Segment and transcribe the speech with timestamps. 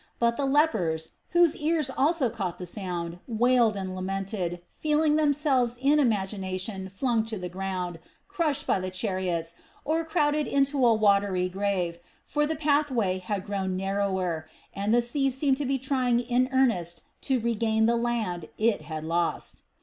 [0.17, 5.99] But the lepers, whose ears also caught the sound, wailed and lamented, feeling themselves in
[5.99, 9.53] imagination flung to the ground, crushed by the chariots,
[9.85, 15.29] or crowded into a watery grave, for the pathway had grown narrower and the sea
[15.29, 19.61] seemed to be trying in earnest to regain the land it had lost.